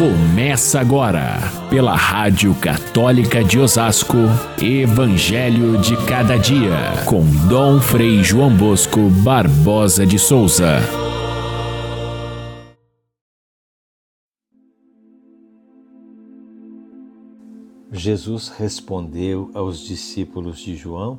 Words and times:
Começa 0.00 0.80
agora, 0.80 1.36
pela 1.68 1.94
Rádio 1.94 2.54
Católica 2.54 3.44
de 3.44 3.58
Osasco, 3.58 4.16
Evangelho 4.58 5.76
de 5.76 5.94
Cada 6.06 6.38
Dia, 6.38 7.04
com 7.06 7.22
Dom 7.46 7.78
Frei 7.82 8.24
João 8.24 8.56
Bosco 8.56 9.10
Barbosa 9.22 10.06
de 10.06 10.18
Souza. 10.18 10.78
Jesus 17.92 18.48
respondeu 18.48 19.50
aos 19.52 19.80
discípulos 19.80 20.60
de 20.60 20.76
João: 20.76 21.18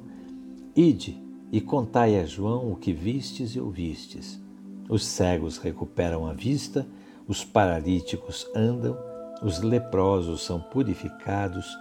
Ide 0.75 1.21
e 1.51 1.61
contai 1.61 2.19
a 2.19 2.25
João 2.25 2.71
o 2.71 2.75
que 2.75 2.91
vistes 2.91 3.51
e 3.51 3.59
ouvistes. 3.59 4.41
Os 4.89 5.05
cegos 5.05 5.59
recuperam 5.59 6.25
a 6.25 6.33
vista 6.33 6.87
os 7.31 7.45
paralíticos 7.45 8.45
andam, 8.53 8.97
os 9.41 9.61
leprosos 9.61 10.43
são 10.43 10.59
purificados, 10.59 11.79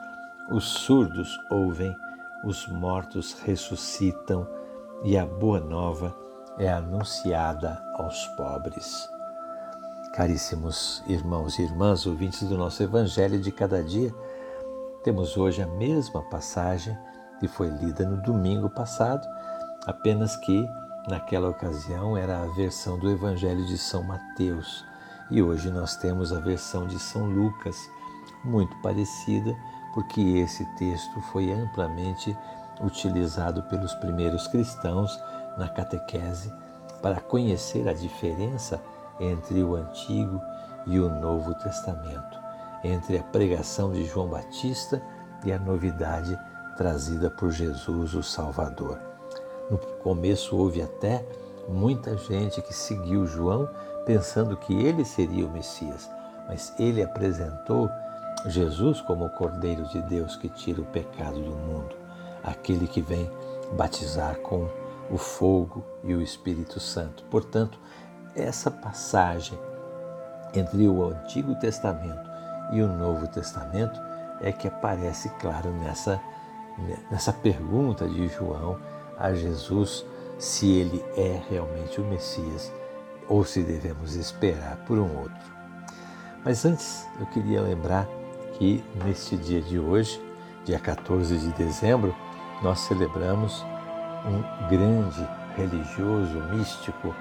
os 0.48 0.62
surdos 0.62 1.36
ouvem, 1.50 1.92
os 2.44 2.68
mortos 2.68 3.32
ressuscitam 3.44 4.46
e 5.02 5.18
a 5.18 5.26
boa 5.26 5.58
nova 5.58 6.16
é 6.56 6.70
anunciada 6.70 7.82
aos 7.94 8.24
pobres. 8.36 9.08
Caríssimos 10.14 11.02
irmãos 11.08 11.58
e 11.58 11.62
irmãs, 11.62 12.06
ouvintes 12.06 12.48
do 12.48 12.56
nosso 12.56 12.84
Evangelho 12.84 13.40
de 13.40 13.50
cada 13.50 13.82
dia, 13.82 14.14
temos 15.02 15.36
hoje 15.36 15.60
a 15.60 15.66
mesma 15.66 16.22
passagem 16.30 16.96
que 17.40 17.48
foi 17.48 17.66
lida 17.70 18.08
no 18.08 18.22
domingo 18.22 18.70
passado, 18.70 19.26
apenas 19.84 20.36
que 20.36 20.64
naquela 21.08 21.48
ocasião 21.48 22.16
era 22.16 22.40
a 22.40 22.46
versão 22.54 22.96
do 22.96 23.10
Evangelho 23.10 23.66
de 23.66 23.76
São 23.76 24.04
Mateus 24.04 24.88
e 25.30 25.42
hoje 25.42 25.70
nós 25.70 25.96
temos 25.96 26.32
a 26.32 26.40
versão 26.40 26.86
de 26.86 26.98
São 26.98 27.26
Lucas, 27.26 27.90
muito 28.44 28.74
parecida, 28.78 29.56
porque 29.94 30.20
esse 30.20 30.64
texto 30.76 31.20
foi 31.32 31.52
amplamente 31.52 32.36
utilizado 32.80 33.62
pelos 33.64 33.94
primeiros 33.94 34.46
cristãos 34.48 35.18
na 35.56 35.68
catequese 35.68 36.52
para 37.02 37.20
conhecer 37.20 37.88
a 37.88 37.92
diferença 37.92 38.82
entre 39.18 39.62
o 39.62 39.74
Antigo 39.74 40.40
e 40.86 40.98
o 40.98 41.08
Novo 41.08 41.54
Testamento, 41.54 42.38
entre 42.82 43.18
a 43.18 43.22
pregação 43.22 43.92
de 43.92 44.04
João 44.06 44.28
Batista 44.28 45.02
e 45.44 45.52
a 45.52 45.58
novidade 45.58 46.38
trazida 46.76 47.30
por 47.30 47.50
Jesus, 47.50 48.14
o 48.14 48.22
Salvador. 48.22 48.98
No 49.70 49.78
começo 50.02 50.56
houve 50.56 50.82
até 50.82 51.24
muita 51.68 52.16
gente 52.16 52.60
que 52.62 52.74
seguiu 52.74 53.26
João 53.26 53.68
pensando 54.10 54.56
que 54.56 54.74
ele 54.74 55.04
seria 55.04 55.46
o 55.46 55.52
Messias, 55.52 56.10
mas 56.48 56.74
ele 56.80 57.00
apresentou 57.00 57.88
Jesus 58.44 59.00
como 59.00 59.26
o 59.26 59.30
Cordeiro 59.30 59.84
de 59.84 60.02
Deus 60.02 60.34
que 60.34 60.48
tira 60.48 60.80
o 60.80 60.86
pecado 60.86 61.40
do 61.40 61.52
mundo, 61.52 61.94
aquele 62.42 62.88
que 62.88 63.00
vem 63.00 63.30
batizar 63.76 64.34
com 64.40 64.68
o 65.12 65.16
fogo 65.16 65.84
e 66.02 66.12
o 66.12 66.20
Espírito 66.20 66.80
Santo. 66.80 67.22
Portanto, 67.30 67.78
essa 68.34 68.68
passagem 68.68 69.56
entre 70.54 70.88
o 70.88 71.04
Antigo 71.04 71.54
Testamento 71.54 72.28
e 72.72 72.82
o 72.82 72.88
Novo 72.88 73.28
Testamento 73.28 74.00
é 74.40 74.50
que 74.50 74.66
aparece 74.66 75.28
claro 75.38 75.70
nessa, 75.70 76.20
nessa 77.12 77.32
pergunta 77.32 78.08
de 78.08 78.26
João 78.26 78.76
a 79.16 79.32
Jesus 79.34 80.04
se 80.36 80.68
ele 80.68 81.04
é 81.16 81.40
realmente 81.48 82.00
o 82.00 82.04
Messias 82.04 82.72
ou 83.30 83.44
se 83.44 83.62
devemos 83.62 84.16
esperar 84.16 84.76
por 84.86 84.98
um 84.98 85.16
outro. 85.16 85.50
Mas 86.44 86.64
antes 86.66 87.06
eu 87.18 87.26
queria 87.26 87.62
lembrar 87.62 88.06
que 88.58 88.84
neste 89.04 89.36
dia 89.36 89.62
de 89.62 89.78
hoje, 89.78 90.20
dia 90.64 90.80
14 90.80 91.38
de 91.38 91.52
dezembro, 91.52 92.14
nós 92.60 92.80
celebramos 92.80 93.64
um 94.26 94.68
grande 94.68 95.26
religioso 95.56 96.38
místico 96.52 97.14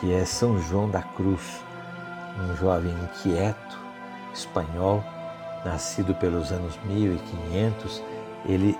que 0.00 0.12
é 0.12 0.24
São 0.24 0.58
João 0.58 0.88
da 0.88 1.02
Cruz, 1.02 1.62
um 2.38 2.56
jovem 2.56 2.92
inquieto 2.92 3.78
espanhol, 4.32 5.04
nascido 5.64 6.14
pelos 6.14 6.52
anos 6.52 6.78
1500, 6.84 8.02
ele 8.46 8.78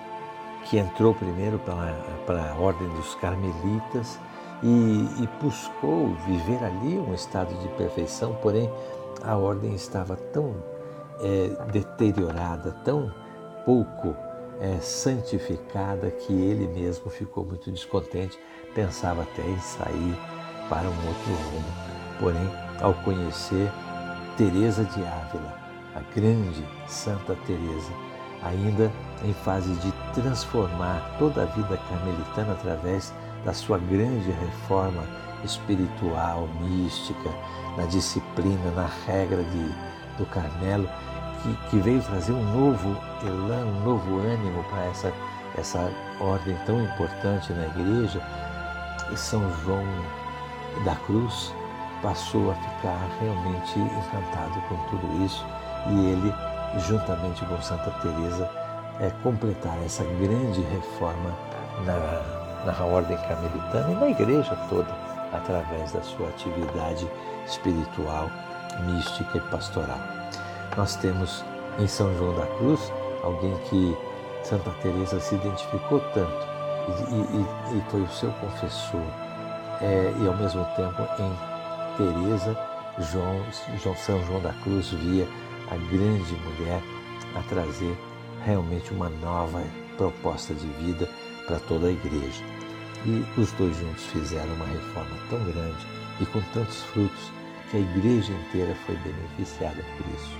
que 0.64 0.78
entrou 0.78 1.14
primeiro 1.14 1.58
para, 1.58 1.92
para 2.26 2.52
a 2.52 2.54
ordem 2.54 2.88
dos 2.90 3.14
carmelitas 3.16 4.19
e, 4.62 5.09
e 5.22 5.28
buscou 5.41 6.15
viver 6.26 6.62
ali 6.65 6.98
um 6.98 7.15
estado 7.15 7.54
de 7.60 7.69
perfeição, 7.76 8.34
porém 8.43 8.71
a 9.22 9.37
ordem 9.37 9.75
estava 9.75 10.16
tão 10.16 10.54
é, 11.21 11.48
deteriorada, 11.72 12.72
tão 12.84 13.12
pouco 13.65 14.15
é, 14.60 14.78
santificada 14.81 16.10
que 16.10 16.32
ele 16.32 16.66
mesmo 16.69 17.10
ficou 17.10 17.44
muito 17.44 17.70
descontente, 17.70 18.38
pensava 18.75 19.22
até 19.22 19.43
em 19.43 19.59
sair 19.59 20.19
para 20.69 20.88
um 20.88 21.09
outro 21.09 21.32
rumo. 21.50 21.91
Porém, 22.19 22.50
ao 22.81 22.94
conhecer 23.03 23.70
Teresa 24.37 24.84
de 24.84 25.03
Ávila, 25.03 25.54
a 25.94 26.00
grande 26.15 26.65
Santa 26.87 27.37
Teresa, 27.47 27.93
ainda 28.43 28.91
em 29.25 29.32
fase 29.32 29.72
de 29.75 29.93
transformar 30.15 31.16
toda 31.19 31.43
a 31.43 31.47
vida 31.47 31.78
carmelitana 31.88 32.53
através 32.53 33.12
da 33.44 33.52
sua 33.52 33.78
grande 33.78 34.30
reforma 34.30 35.04
espiritual, 35.44 36.48
mística, 36.60 37.30
na 37.76 37.84
disciplina, 37.86 38.70
na 38.72 38.88
regra 39.06 39.42
de, 39.42 39.74
do 40.18 40.26
Carmelo, 40.26 40.88
que, 41.42 41.70
que 41.70 41.78
veio 41.78 42.02
trazer 42.02 42.32
um 42.32 42.44
novo 42.44 42.96
elan, 43.22 43.64
um 43.64 43.84
novo 43.84 44.18
ânimo 44.18 44.62
para 44.64 44.84
essa, 44.86 45.12
essa 45.56 45.90
ordem 46.20 46.56
tão 46.66 46.82
importante 46.82 47.52
na 47.52 47.66
igreja. 47.66 48.20
São 49.16 49.42
João 49.64 49.84
da 50.84 50.94
Cruz 51.06 51.52
passou 52.02 52.50
a 52.50 52.54
ficar 52.54 53.08
realmente 53.20 53.78
encantado 53.78 54.60
com 54.68 54.76
tudo 54.88 55.24
isso 55.24 55.44
e 55.88 56.10
ele, 56.10 56.34
juntamente 56.86 57.44
com 57.44 57.60
Santa 57.60 57.90
Teresa, 58.02 58.48
é, 59.00 59.10
completar 59.22 59.76
essa 59.84 60.04
grande 60.04 60.60
reforma 60.60 61.34
na 61.84 62.39
na 62.65 62.84
ordem 62.84 63.16
carmelitana 63.19 63.93
e 63.93 63.94
na 63.94 64.09
igreja 64.10 64.56
toda, 64.69 64.91
através 65.32 65.93
da 65.93 66.03
sua 66.03 66.28
atividade 66.28 67.09
espiritual, 67.47 68.31
mística 68.84 69.38
e 69.38 69.41
pastoral. 69.50 69.98
Nós 70.76 70.97
temos 70.97 71.44
em 71.78 71.87
São 71.87 72.15
João 72.16 72.34
da 72.37 72.47
Cruz 72.59 72.93
alguém 73.22 73.56
que 73.69 73.97
Santa 74.43 74.70
Teresa 74.82 75.20
se 75.20 75.34
identificou 75.34 76.00
tanto 76.15 76.49
e, 77.10 77.15
e, 77.15 77.78
e 77.78 77.91
foi 77.91 78.03
o 78.03 78.09
seu 78.09 78.31
confessor 78.32 79.00
é, 79.81 80.12
e 80.19 80.26
ao 80.26 80.37
mesmo 80.37 80.65
tempo 80.76 81.03
em 81.19 81.97
Teresa 81.97 82.56
João, 82.99 83.44
João 83.82 83.97
São 83.97 84.25
João 84.26 84.41
da 84.41 84.53
Cruz 84.62 84.91
via 84.91 85.26
a 85.70 85.76
grande 85.76 86.34
mulher 86.34 86.82
a 87.34 87.43
trazer 87.49 87.97
realmente 88.44 88.93
uma 88.93 89.09
nova 89.09 89.62
proposta 89.97 90.54
de 90.54 90.66
vida 90.66 91.09
para 91.50 91.59
toda 91.61 91.88
a 91.88 91.91
igreja. 91.91 92.44
E 93.05 93.25
os 93.41 93.50
dois 93.53 93.77
juntos 93.77 94.05
fizeram 94.06 94.55
uma 94.55 94.66
reforma 94.66 95.16
tão 95.28 95.38
grande 95.41 95.87
e 96.21 96.27
com 96.27 96.41
tantos 96.53 96.83
frutos 96.84 97.33
que 97.71 97.78
a 97.78 97.81
igreja 97.81 98.33
inteira 98.33 98.77
foi 98.87 98.97
beneficiada 98.99 99.83
por 99.97 100.06
isso. 100.15 100.38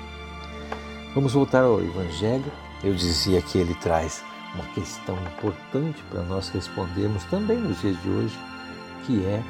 Vamos 1.15 1.33
voltar 1.33 1.65
ao 1.65 1.81
Evangelho. 1.81 2.45
Eu 2.85 2.95
dizia 2.95 3.43
que 3.43 3.59
ele 3.59 3.75
traz 3.77 4.23
uma 4.55 4.65
questão 4.67 5.17
importante 5.35 6.03
para 6.11 6.23
nós 6.23 6.49
respondermos 6.51 7.25
também 7.25 7.59
nos 7.59 7.81
dias 7.81 8.01
de 8.03 8.09
hoje, 8.09 8.39
que 9.05 9.25
é 9.25 9.43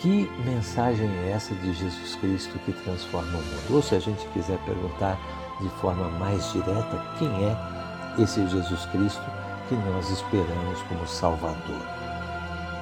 que 0.00 0.30
mensagem 0.44 1.08
é 1.24 1.30
essa 1.30 1.54
de 1.54 1.72
Jesus 1.72 2.16
Cristo 2.16 2.58
que 2.66 2.72
transforma 2.72 3.38
o 3.38 3.42
mundo? 3.42 3.74
Ou 3.74 3.82
se 3.82 3.94
a 3.94 3.98
gente 3.98 4.26
quiser 4.28 4.58
perguntar 4.66 5.18
de 5.60 5.70
forma 5.80 6.10
mais 6.18 6.52
direta, 6.52 7.02
quem 7.18 7.28
é 7.28 8.22
esse 8.22 8.46
Jesus 8.46 8.84
Cristo 8.86 9.45
que 9.68 9.74
nós 9.74 10.10
esperamos 10.10 10.82
como 10.82 11.06
Salvador. 11.06 11.82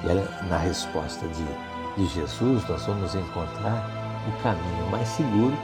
E 0.03 0.47
na 0.47 0.57
resposta 0.57 1.27
de, 1.27 1.45
de 1.97 2.07
Jesus, 2.13 2.67
nós 2.67 2.85
vamos 2.85 3.15
encontrar 3.15 3.89
o 4.27 4.43
caminho 4.43 4.89
mais 4.91 5.07
seguro 5.07 5.57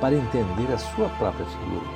para 0.00 0.14
entender 0.14 0.72
a 0.72 0.78
sua 0.78 1.08
própria 1.10 1.46
figura. 1.46 1.86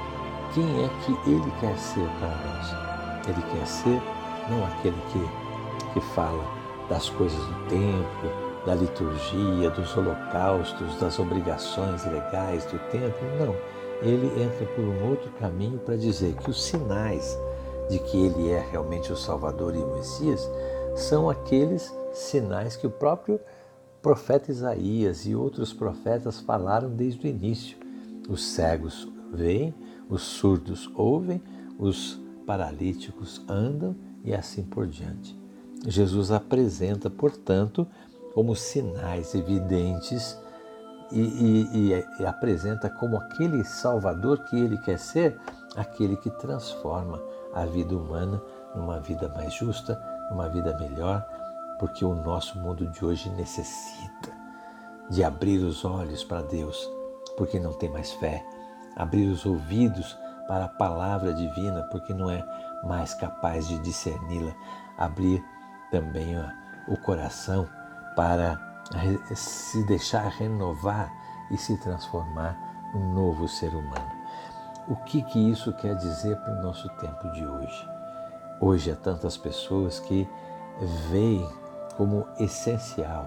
Quem 0.55 0.85
é 0.85 0.89
que 1.05 1.31
ele 1.31 1.53
quer 1.61 1.77
ser 1.79 2.09
para 2.19 2.29
nós? 2.29 3.29
Ele 3.29 3.43
quer 3.53 3.67
ser 3.67 4.03
não 4.49 4.65
aquele 4.67 5.01
que, 5.13 5.93
que 5.93 6.01
fala 6.15 6.45
das 6.89 7.09
coisas 7.11 7.39
do 7.39 7.69
tempo, 7.69 8.47
da 8.65 8.75
liturgia, 8.75 9.71
dos 9.71 9.97
holocaustos, 9.97 10.99
das 10.99 11.19
obrigações 11.19 12.05
legais 12.05 12.65
do 12.67 12.79
tempo. 12.91 13.17
Não. 13.39 13.55
Ele 14.03 14.43
entra 14.43 14.67
por 14.67 14.85
um 14.85 15.09
outro 15.09 15.31
caminho 15.41 15.79
para 15.79 15.97
dizer 15.97 16.35
que 16.35 16.51
os 16.51 16.63
sinais 16.63 17.39
de 17.89 17.99
que 17.99 18.17
ele 18.17 18.51
é 18.51 18.61
realmente 18.71 19.13
o 19.13 19.17
Salvador 19.17 19.75
e 19.75 19.79
o 19.79 19.95
Messias 19.95 20.49
são 20.97 21.29
aqueles 21.29 21.95
sinais 22.13 22.77
que 22.77 22.87
o 22.87 22.91
próprio 22.91 23.39
profeta 24.03 24.51
Isaías 24.51 25.27
e 25.27 25.35
outros 25.35 25.73
profetas 25.73 26.41
falaram 26.41 26.91
desde 26.91 27.27
o 27.27 27.31
início. 27.31 27.77
Os 28.29 28.45
cegos 28.45 29.09
veem, 29.33 29.75
os 30.09 30.23
surdos 30.23 30.91
ouvem, 30.95 31.43
os 31.79 32.19
paralíticos 32.47 33.45
andam 33.49 33.95
e 34.25 34.35
assim 34.35 34.63
por 34.63 34.87
diante. 34.87 35.39
Jesus 35.87 36.31
apresenta, 36.31 37.11
portanto, 37.11 37.87
como 38.33 38.55
sinais 38.55 39.35
evidentes 39.35 40.39
e, 41.13 41.21
e, 41.21 42.05
e, 42.21 42.27
apresenta 42.27 42.91
como 42.91 43.17
aquele 43.17 43.65
Salvador 43.65 44.45
que 44.45 44.57
ele 44.57 44.77
quer 44.79 44.99
ser, 44.99 45.39
aquele 45.77 46.17
que 46.17 46.31
transforma 46.31 47.21
a 47.57 47.65
vida 47.65 47.97
humana 47.97 48.41
numa 48.75 49.01
vida 49.01 49.29
mais 49.31 49.55
justa, 49.55 50.01
numa 50.31 50.49
vida 50.49 50.77
melhor, 50.79 51.27
porque 51.79 52.05
o 52.05 52.15
nosso 52.15 52.59
mundo 52.59 52.87
de 52.87 53.05
hoje 53.05 53.31
necessita 53.31 54.31
de 55.11 55.25
abrir 55.25 55.59
os 55.59 55.85
olhos 55.85 56.23
para 56.23 56.43
Deus, 56.43 56.89
porque 57.37 57.59
não 57.59 57.73
tem 57.73 57.91
mais 57.91 58.13
fé, 58.13 58.45
abrir 58.95 59.27
os 59.29 59.47
ouvidos 59.47 60.17
para 60.47 60.67
a 60.67 60.69
palavra 60.69 61.33
divina, 61.33 61.83
porque 61.91 62.13
não 62.13 62.31
é 62.31 62.45
mais 62.85 63.15
capaz 63.15 63.67
de 63.67 63.79
discerni-la, 63.79 64.53
abrir 64.99 65.43
também 65.91 66.37
o 66.89 66.97
coração 66.99 67.69
para 68.15 68.61
se 69.35 69.83
deixar 69.85 70.29
renovar 70.29 71.11
e 71.51 71.57
se 71.57 71.77
transformar 71.79 72.57
num 72.95 73.13
novo 73.13 73.49
ser 73.49 73.75
humano. 73.75 74.26
O 74.89 74.95
que, 74.95 75.21
que 75.21 75.51
isso 75.51 75.73
quer 75.73 75.97
dizer 75.97 76.37
para 76.37 76.61
o 76.61 76.63
nosso 76.63 76.89
tempo 76.91 77.29
de 77.33 77.45
hoje? 77.45 77.89
Hoje 78.61 78.93
há 78.93 78.95
tantas 78.95 79.37
pessoas 79.37 79.99
que 79.99 80.29
veem 81.11 81.45
como 81.97 82.25
essencial 82.39 83.27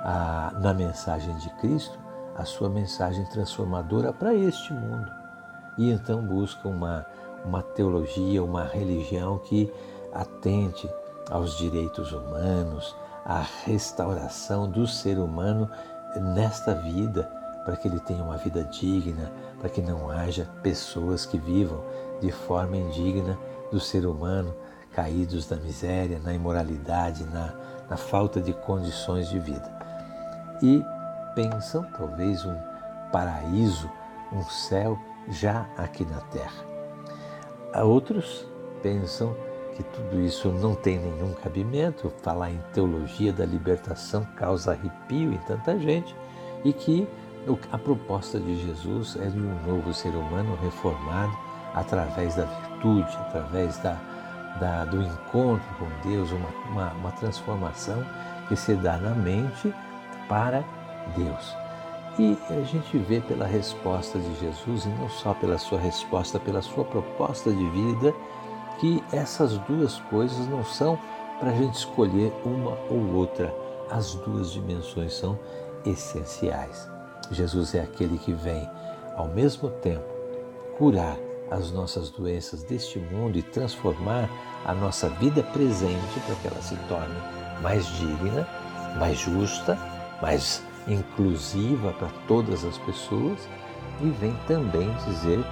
a, 0.00 0.50
na 0.60 0.72
mensagem 0.72 1.36
de 1.36 1.50
Cristo 1.56 1.98
a 2.34 2.46
sua 2.46 2.70
mensagem 2.70 3.22
transformadora 3.26 4.14
para 4.14 4.34
este 4.34 4.72
mundo. 4.72 5.12
E 5.76 5.90
então 5.90 6.22
buscam 6.22 6.70
uma, 6.70 7.06
uma 7.44 7.62
teologia, 7.62 8.42
uma 8.42 8.64
religião 8.64 9.38
que 9.38 9.70
atente 10.10 10.88
aos 11.30 11.58
direitos 11.58 12.12
humanos, 12.12 12.96
à 13.26 13.44
restauração 13.66 14.70
do 14.70 14.86
ser 14.86 15.18
humano 15.18 15.70
nesta 16.16 16.74
vida, 16.74 17.30
para 17.64 17.76
que 17.76 17.88
ele 17.88 18.00
tenha 18.00 18.22
uma 18.22 18.36
vida 18.36 18.62
digna, 18.64 19.32
para 19.58 19.68
que 19.68 19.80
não 19.80 20.10
haja 20.10 20.48
pessoas 20.62 21.24
que 21.24 21.38
vivam 21.38 21.82
de 22.20 22.30
forma 22.30 22.76
indigna 22.76 23.38
do 23.70 23.80
ser 23.80 24.06
humano, 24.06 24.54
caídos 24.92 25.48
na 25.48 25.56
miséria, 25.56 26.18
na 26.18 26.32
imoralidade, 26.32 27.24
na, 27.24 27.54
na 27.88 27.96
falta 27.96 28.40
de 28.40 28.52
condições 28.52 29.28
de 29.28 29.38
vida. 29.38 29.70
E 30.62 30.82
pensam 31.34 31.84
talvez 31.96 32.44
um 32.44 32.56
paraíso, 33.10 33.90
um 34.32 34.44
céu 34.44 34.98
já 35.28 35.66
aqui 35.76 36.04
na 36.04 36.20
terra. 36.20 36.64
Outros 37.82 38.46
pensam 38.82 39.34
que 39.74 39.82
tudo 39.82 40.20
isso 40.20 40.50
não 40.50 40.74
tem 40.74 40.98
nenhum 40.98 41.32
cabimento, 41.34 42.12
falar 42.22 42.50
em 42.50 42.60
teologia 42.72 43.32
da 43.32 43.44
libertação 43.44 44.24
causa 44.36 44.72
arrepio 44.72 45.32
em 45.32 45.38
tanta 45.38 45.76
gente 45.78 46.14
e 46.64 46.72
que 46.72 47.08
a 47.70 47.78
proposta 47.78 48.38
de 48.38 48.56
Jesus 48.64 49.16
é 49.20 49.26
de 49.26 49.38
um 49.38 49.66
novo 49.66 49.92
ser 49.92 50.10
humano 50.10 50.58
reformado 50.62 51.36
através 51.74 52.36
da 52.36 52.44
virtude, 52.44 53.16
através 53.16 53.78
da, 53.78 53.98
da 54.60 54.84
do 54.84 55.02
encontro 55.02 55.66
com 55.78 56.08
Deus, 56.08 56.30
uma, 56.30 56.48
uma, 56.70 56.92
uma 56.92 57.12
transformação 57.12 58.04
que 58.48 58.56
se 58.56 58.74
dá 58.74 58.96
na 58.96 59.10
mente 59.10 59.74
para 60.28 60.64
Deus. 61.16 61.54
E 62.18 62.38
a 62.48 62.62
gente 62.62 62.96
vê 62.96 63.20
pela 63.20 63.44
resposta 63.44 64.18
de 64.18 64.34
Jesus, 64.40 64.84
e 64.84 64.88
não 64.88 65.08
só 65.08 65.34
pela 65.34 65.58
sua 65.58 65.80
resposta, 65.80 66.38
pela 66.38 66.62
sua 66.62 66.84
proposta 66.84 67.50
de 67.50 67.68
vida, 67.70 68.14
que 68.78 69.02
essas 69.12 69.58
duas 69.58 69.98
coisas 70.10 70.46
não 70.48 70.64
são 70.64 70.98
para 71.40 71.50
a 71.50 71.54
gente 71.54 71.74
escolher 71.74 72.32
uma 72.44 72.78
ou 72.88 73.14
outra. 73.16 73.52
As 73.90 74.14
duas 74.14 74.52
dimensões 74.52 75.12
são 75.14 75.38
essenciais. 75.84 76.93
Jesus 77.30 77.74
é 77.74 77.80
aquele 77.80 78.18
que 78.18 78.32
vem, 78.32 78.68
ao 79.16 79.28
mesmo 79.28 79.70
tempo, 79.70 80.04
curar 80.76 81.16
as 81.50 81.70
nossas 81.70 82.10
doenças 82.10 82.62
deste 82.62 82.98
mundo 82.98 83.38
e 83.38 83.42
transformar 83.42 84.28
a 84.64 84.74
nossa 84.74 85.08
vida 85.08 85.42
presente 85.42 86.20
para 86.26 86.34
que 86.36 86.48
ela 86.48 86.62
se 86.62 86.76
torne 86.88 87.14
mais 87.62 87.86
digna, 87.86 88.46
mais 88.98 89.18
justa, 89.18 89.78
mais 90.20 90.62
inclusiva 90.88 91.92
para 91.92 92.08
todas 92.26 92.64
as 92.64 92.78
pessoas. 92.78 93.38
E 94.00 94.10
vem 94.10 94.34
também 94.48 94.92
dizer, 95.06 95.44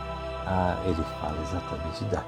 ah, 0.47 0.83
ele 0.85 1.03
fala 1.21 1.41
exatamente 1.43 2.05
da 2.07 2.25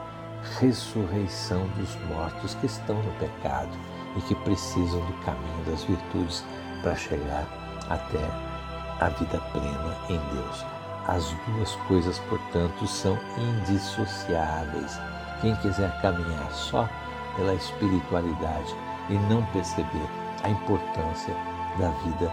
ressurreição 0.61 1.67
dos 1.77 1.97
mortos 2.09 2.55
que 2.57 2.67
estão 2.67 3.03
no 3.03 3.13
pecado 3.13 3.77
e 4.17 4.21
que 4.23 4.35
precisam 4.37 5.01
do 5.07 5.13
caminho 5.25 5.65
das 5.67 5.83
virtudes 5.83 6.45
para 6.83 6.95
chegar 6.95 7.47
até 7.89 8.54
a 9.01 9.09
vida 9.09 9.41
plena 9.53 9.97
em 10.09 10.19
Deus. 10.35 10.65
As 11.07 11.35
duas 11.47 11.75
coisas, 11.87 12.19
portanto, 12.31 12.87
são 12.87 13.19
indissociáveis. 13.37 14.99
Quem 15.41 15.55
quiser 15.57 15.91
caminhar 16.01 16.51
só 16.51 16.89
pela 17.37 17.55
espiritualidade 17.55 18.75
e 19.11 19.15
não 19.15 19.45
perceber 19.47 20.09
a 20.43 20.49
importância 20.49 21.35
da 21.79 21.89
vida 22.05 22.33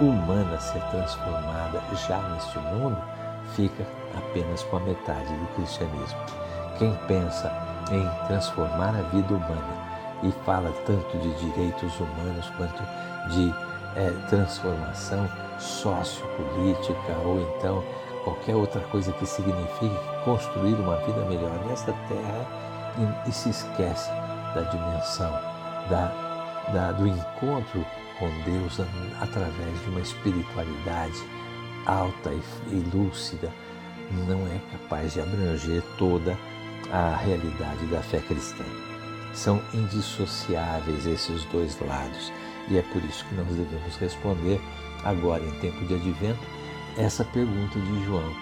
humana 0.00 0.58
ser 0.60 0.82
transformada 0.90 1.82
já 2.06 2.18
neste 2.30 2.58
mundo, 2.58 2.98
fica 3.54 3.86
apenas 4.16 4.62
com 4.64 4.76
a 4.76 4.80
metade 4.80 5.32
do 5.32 5.46
cristianismo. 5.54 6.18
Quem 6.78 6.94
pensa 7.06 7.52
em 7.90 8.26
transformar 8.26 8.90
a 8.90 9.02
vida 9.14 9.34
humana 9.34 9.90
e 10.22 10.32
fala 10.44 10.72
tanto 10.86 11.18
de 11.18 11.32
direitos 11.34 11.98
humanos 11.98 12.50
quanto 12.56 12.82
de 13.30 13.54
é, 13.96 14.10
transformação 14.28 15.28
sociopolítica 15.60 17.12
ou 17.24 17.40
então 17.40 17.84
qualquer 18.24 18.56
outra 18.56 18.80
coisa 18.82 19.12
que 19.12 19.26
signifique 19.26 19.96
construir 20.24 20.74
uma 20.74 20.96
vida 20.98 21.24
melhor 21.26 21.64
nesta 21.66 21.92
terra 22.08 22.46
e, 22.98 23.28
e 23.28 23.32
se 23.32 23.50
esquece 23.50 24.10
da 24.54 24.62
dimensão 24.62 25.30
da, 25.88 26.12
da, 26.72 26.92
do 26.92 27.06
encontro 27.06 27.84
com 28.18 28.28
Deus 28.44 28.80
através 29.20 29.80
de 29.82 29.88
uma 29.88 30.00
espiritualidade 30.00 31.22
alta 31.86 32.30
e 32.32 32.90
lúcida, 32.94 33.50
não 34.28 34.46
é 34.46 34.60
capaz 34.72 35.14
de 35.14 35.20
abranger 35.20 35.82
toda 35.96 36.36
a 36.92 37.16
realidade 37.16 37.86
da 37.86 38.02
fé 38.02 38.18
cristã. 38.20 38.64
São 39.32 39.62
indissociáveis 39.72 41.06
esses 41.06 41.44
dois 41.46 41.78
lados 41.80 42.32
e 42.68 42.76
é 42.76 42.82
por 42.82 43.02
isso 43.04 43.24
que 43.26 43.34
nós 43.34 43.46
devemos 43.46 43.96
responder 43.96 44.60
agora 45.04 45.42
em 45.42 45.50
tempo 45.60 45.84
de 45.86 45.94
advento 45.94 46.40
essa 46.96 47.24
pergunta 47.24 47.78
de 47.78 48.04
João: 48.04 48.32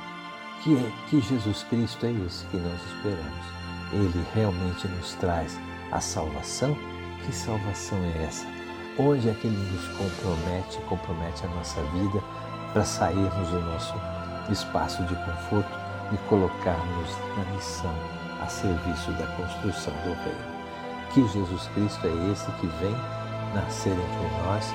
que 0.62 0.76
é 0.76 0.92
que 1.08 1.20
Jesus 1.20 1.64
Cristo 1.64 2.06
é 2.06 2.12
esse 2.12 2.44
que 2.46 2.56
nós 2.56 2.80
esperamos? 2.86 3.58
Ele 3.92 4.24
realmente 4.34 4.86
nos 4.88 5.14
traz 5.14 5.58
a 5.92 6.00
salvação? 6.00 6.76
Que 7.24 7.32
salvação 7.32 7.98
é 8.04 8.24
essa? 8.24 8.58
onde 8.98 9.28
é 9.28 9.34
que 9.34 9.46
Ele 9.46 9.72
nos 9.72 9.86
compromete, 9.96 10.78
compromete 10.88 11.46
a 11.46 11.48
nossa 11.50 11.80
vida 11.82 12.20
para 12.72 12.84
sairmos 12.84 13.48
do 13.48 13.60
nosso 13.60 13.94
espaço 14.50 15.02
de 15.04 15.14
conforto 15.14 15.78
e 16.12 16.16
colocarmos 16.28 17.16
na 17.36 17.44
missão 17.54 17.94
a 18.42 18.46
serviço 18.48 19.12
da 19.12 19.26
construção 19.36 19.92
do 20.04 20.14
reino. 20.24 20.58
Que 21.12 21.26
Jesus 21.28 21.68
Cristo 21.74 22.06
é 22.06 22.32
esse 22.32 22.50
que 22.52 22.66
vem 22.66 22.94
nascer 23.54 23.92
entre 23.92 24.44
nós 24.44 24.74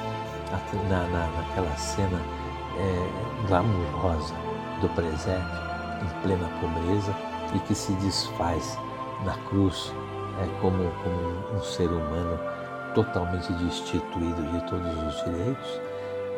na, 0.90 1.08
na, 1.08 1.28
naquela 1.28 1.76
cena 1.76 2.20
é, 2.78 3.48
glamurosa 3.48 4.34
do 4.82 4.90
presépio, 4.90 5.64
em 6.02 6.22
plena 6.22 6.50
pobreza 6.60 7.14
e 7.56 7.60
que 7.60 7.76
se 7.76 7.92
desfaz 7.94 8.78
na 9.26 9.38
cruz 9.50 9.94
é, 10.42 10.62
como, 10.62 10.90
como 11.04 11.58
um 11.58 11.64
ser 11.64 11.88
humano 11.88 12.40
totalmente 12.94 13.52
destituído 13.54 14.42
de 14.52 14.62
todos 14.70 15.04
os 15.04 15.24
direitos, 15.26 15.82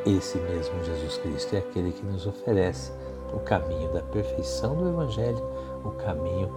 esse 0.06 0.38
mesmo 0.38 0.84
Jesus 0.84 1.18
Cristo 1.18 1.56
é 1.56 1.60
aquele 1.60 1.92
que 1.92 2.06
nos 2.06 2.28
oferece 2.28 2.92
o 3.34 3.40
caminho 3.40 3.92
da 3.92 4.02
perfeição 4.02 4.76
do 4.76 4.88
Evangelho, 4.90 5.44
o 5.84 5.92
caminho 5.92 6.50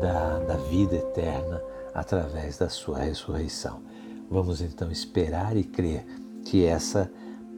da, 0.00 0.38
da 0.38 0.56
vida 0.56 0.96
eterna 0.96 1.62
através 1.94 2.58
da 2.58 2.68
sua 2.68 2.98
ressurreição. 2.98 3.82
Vamos 4.30 4.62
então 4.62 4.90
esperar 4.90 5.56
e 5.56 5.64
crer 5.64 6.06
que 6.44 6.64
essa 6.64 7.10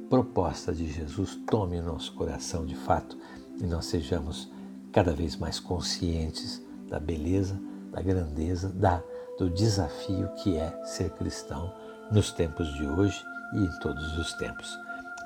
proposta 0.08 0.72
de 0.72 0.86
Jesus 0.90 1.38
tome 1.46 1.78
o 1.78 1.82
nosso 1.82 2.12
coração 2.14 2.64
de 2.64 2.74
fato 2.74 3.16
e 3.60 3.66
nós 3.66 3.86
sejamos 3.86 4.50
cada 4.92 5.12
vez 5.12 5.36
mais 5.36 5.58
conscientes 5.58 6.62
da 6.88 7.00
beleza, 7.00 7.60
da 7.90 8.00
grandeza, 8.00 8.68
da, 8.68 9.02
do 9.38 9.50
desafio 9.50 10.28
que 10.36 10.56
é 10.56 10.84
ser 10.84 11.10
cristão 11.10 11.72
nos 12.10 12.30
tempos 12.32 12.72
de 12.74 12.86
hoje 12.86 13.20
e 13.54 13.58
em 13.58 13.78
todos 13.80 14.18
os 14.18 14.32
tempos. 14.34 14.68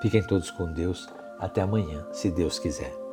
Fiquem 0.00 0.22
todos 0.22 0.50
com 0.50 0.72
Deus. 0.72 1.08
Até 1.38 1.60
amanhã, 1.60 2.04
se 2.12 2.30
Deus 2.30 2.58
quiser. 2.58 3.07